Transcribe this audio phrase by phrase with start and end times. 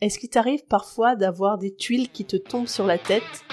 [0.00, 3.44] Est-ce qu'il t'arrive parfois d'avoir des tuiles qui te tombent sur la tête?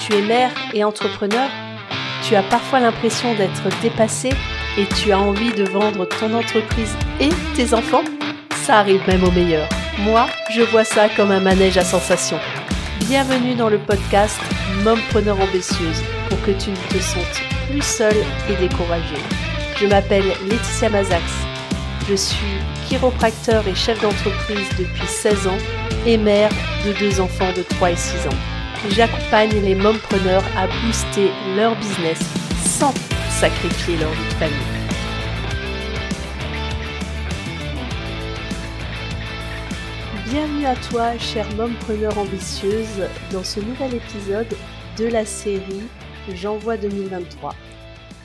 [0.00, 1.50] Tu es mère et entrepreneur
[2.26, 4.30] Tu as parfois l'impression d'être dépassé
[4.78, 8.04] et tu as envie de vendre ton entreprise et tes enfants?
[8.64, 9.68] Ça arrive même au meilleur.
[9.98, 12.40] Moi, je vois ça comme un manège à sensations.
[13.00, 14.40] Bienvenue dans le podcast
[14.82, 19.22] Mompreneur ambitieuse pour que tu ne te sentes plus seule et découragée.
[19.76, 21.22] Je m'appelle Laetitia Mazax
[22.08, 25.58] je suis chiropracteur et chef d'entreprise depuis 16 ans
[26.06, 26.50] et mère
[26.84, 28.38] de deux enfants de 3 et 6 ans.
[28.90, 32.18] J'accompagne les mompreneurs à booster leur business
[32.66, 32.92] sans
[33.30, 34.56] sacrifier leur vie de famille.
[40.26, 44.54] Bienvenue à toi, chère mompreneur ambitieuse, dans ce nouvel épisode
[44.98, 45.88] de la série
[46.34, 47.54] J'envoie 2023.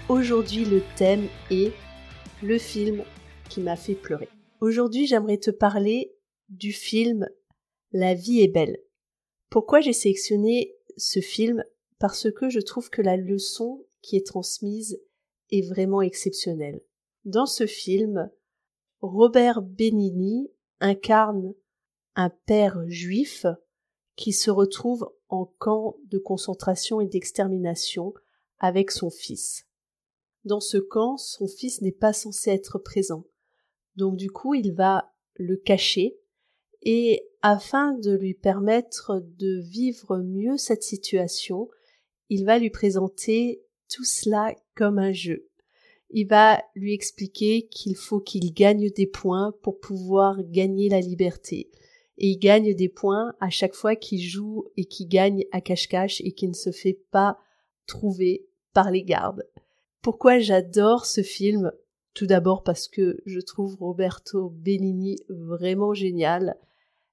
[0.10, 1.72] Aujourd'hui, le thème est
[2.42, 3.04] le film
[3.50, 4.30] qui m'a fait pleurer.
[4.62, 6.16] Aujourd'hui, j'aimerais te parler
[6.50, 7.28] du film
[7.92, 8.78] La vie est belle.
[9.50, 11.64] Pourquoi j'ai sélectionné ce film?
[11.98, 15.02] Parce que je trouve que la leçon qui est transmise
[15.52, 16.80] est vraiment exceptionnelle.
[17.26, 18.30] Dans ce film,
[19.02, 21.54] Robert Benigni incarne
[22.16, 23.46] un père juif
[24.16, 28.14] qui se retrouve en camp de concentration et d'extermination
[28.60, 29.66] avec son fils.
[30.46, 33.26] Dans ce camp, son fils n'est pas censé être présent.
[33.96, 36.18] Donc du coup, il va le cacher
[36.82, 41.70] et afin de lui permettre de vivre mieux cette situation,
[42.30, 45.50] il va lui présenter tout cela comme un jeu.
[46.12, 51.70] Il va lui expliquer qu'il faut qu'il gagne des points pour pouvoir gagner la liberté.
[52.18, 56.22] Et il gagne des points à chaque fois qu'il joue et qu'il gagne à cache-cache
[56.22, 57.38] et qu'il ne se fait pas
[57.86, 59.48] trouver par les gardes.
[60.02, 61.72] Pourquoi j'adore ce film?
[62.14, 66.58] Tout d'abord parce que je trouve Roberto Benigni vraiment génial,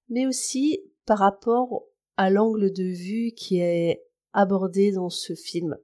[0.08, 1.84] mais aussi par rapport
[2.16, 5.76] à l'angle de vue qui est abordé dans ce film.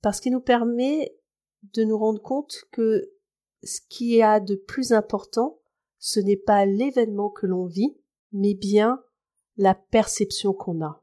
[0.00, 1.14] Parce qu'il nous permet
[1.74, 3.12] de nous rendre compte que
[3.62, 5.60] ce qui a de plus important,
[5.98, 7.96] ce n'est pas l'événement que l'on vit,
[8.32, 9.02] mais bien
[9.56, 11.02] la perception qu'on a.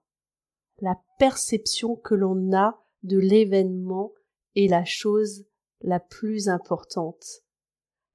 [0.81, 4.13] La perception que l'on a de l'événement
[4.55, 5.45] est la chose
[5.81, 7.43] la plus importante.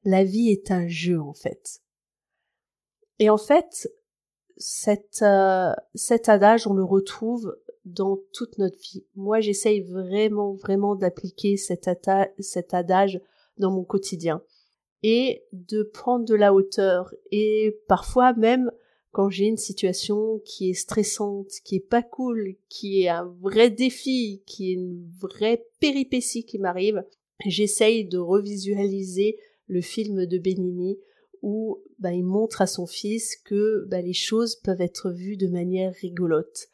[0.05, 1.81] La vie est un jeu en fait.
[3.19, 3.89] Et en fait,
[4.57, 9.05] cet, euh, cet adage, on le retrouve dans toute notre vie.
[9.15, 11.89] Moi, j'essaye vraiment, vraiment d'appliquer cet,
[12.39, 13.21] cet adage
[13.59, 14.43] dans mon quotidien
[15.03, 18.71] et de prendre de la hauteur et parfois même
[19.13, 23.71] quand j'ai une situation qui est stressante, qui est pas cool, qui est un vrai
[23.71, 27.05] défi, qui est une vraie péripétie qui m'arrive,
[27.47, 30.99] j'essaye de revisualiser le film de Benigni
[31.43, 35.47] où bah, il montre à son fils que bah, les choses peuvent être vues de
[35.47, 36.69] manière rigolote,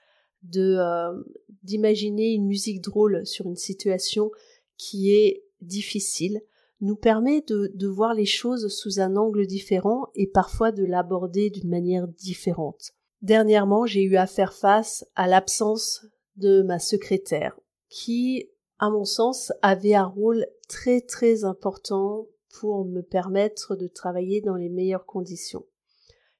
[0.44, 1.22] de euh,
[1.64, 4.30] d'imaginer une musique drôle sur une situation
[4.76, 6.40] qui est difficile
[6.80, 11.50] nous permet de, de voir les choses sous un angle différent et parfois de l'aborder
[11.50, 12.92] d'une manière différente.
[13.22, 17.58] Dernièrement, j'ai eu à faire face à l'absence de ma secrétaire,
[17.90, 24.40] qui, à mon sens, avait un rôle très très important pour me permettre de travailler
[24.40, 25.66] dans les meilleures conditions.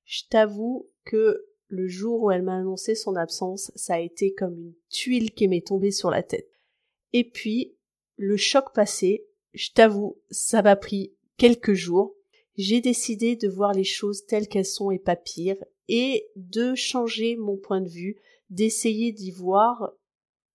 [0.05, 4.59] Je t'avoue que le jour où elle m'a annoncé son absence, ça a été comme
[4.59, 6.51] une tuile qui m'est tombée sur la tête.
[7.13, 7.77] Et puis,
[8.17, 12.15] le choc passé, je t'avoue, ça m'a pris quelques jours.
[12.57, 15.57] J'ai décidé de voir les choses telles qu'elles sont et pas pire,
[15.89, 18.17] et de changer mon point de vue,
[18.51, 19.93] d'essayer d'y voir,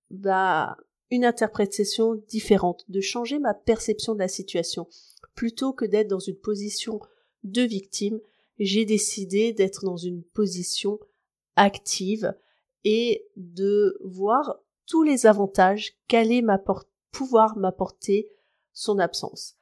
[0.10, 0.78] bah,
[1.12, 4.88] une interprétation différente, de changer ma perception de la situation.
[5.36, 7.00] Plutôt que d'être dans une position
[7.44, 8.20] de victime,
[8.60, 11.00] j'ai décidé d'être dans une position
[11.56, 12.34] active
[12.84, 16.44] et de voir tous les avantages qu'allait
[17.12, 18.30] pouvoir m'apporter
[18.74, 19.56] son absence.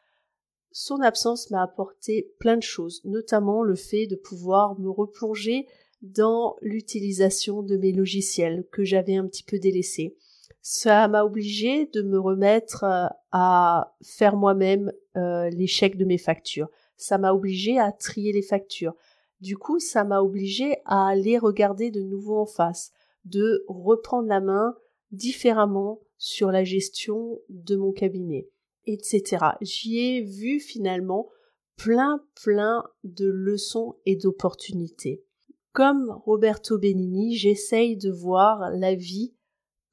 [0.72, 5.68] Son absence m'a apporté plein de choses, notamment le fait de pouvoir me replonger
[6.02, 10.18] dans l'utilisation de mes logiciels que j'avais un petit peu délaissés,
[10.66, 16.70] ça m'a obligé de me remettre euh, à faire moi-même euh, chèques de mes factures.
[16.96, 18.96] Ça m'a obligé à trier les factures.
[19.42, 22.94] Du coup, ça m'a obligé à aller regarder de nouveau en face,
[23.26, 24.78] de reprendre la main
[25.12, 28.48] différemment sur la gestion de mon cabinet,
[28.86, 29.46] etc.
[29.60, 31.28] J'y ai vu finalement
[31.76, 35.26] plein plein de leçons et d'opportunités.
[35.74, 39.34] Comme Roberto Benigni, j'essaye de voir la vie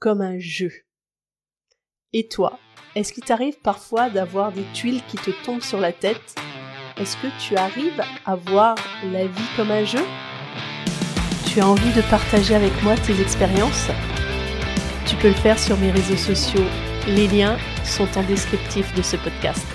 [0.00, 0.72] comme un jeu.
[2.12, 2.58] Et toi,
[2.96, 6.34] est-ce qu'il t'arrive parfois d'avoir des tuiles qui te tombent sur la tête?
[6.96, 8.74] Est-ce que tu arrives à voir
[9.04, 10.04] la vie comme un jeu?
[11.46, 13.88] Tu as envie de partager avec moi tes expériences?
[15.06, 16.64] Tu peux le faire sur mes réseaux sociaux.
[17.06, 19.66] Les liens sont en descriptif de ce podcast.